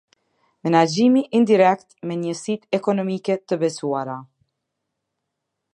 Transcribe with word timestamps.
Menaxhimi 0.67 1.21
indirekt 1.39 1.93
me 2.11 2.17
njësitë 2.23 2.71
ekonomike 2.79 3.39
të 3.51 3.61
besuara. 3.65 4.21